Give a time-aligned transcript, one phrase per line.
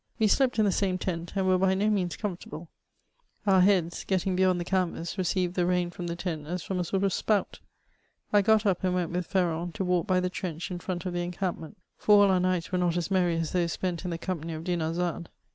[0.17, 2.69] We slept in the same tent, and were by no means comfortable;
[3.45, 6.83] our heads, g^ttmg beyond the canvas, reodred the rain from the tent as from a
[6.83, 7.59] sort of spout;
[8.33, 11.13] I got up and went with Feiroa to walk by the trench in front of
[11.13, 14.17] the encampment; for all our nights were not as merry as those spent in the
[14.17, 15.27] company of Dinarzade.